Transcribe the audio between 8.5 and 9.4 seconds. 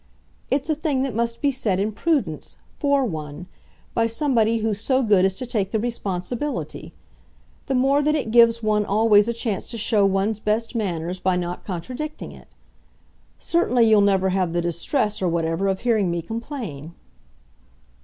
one always a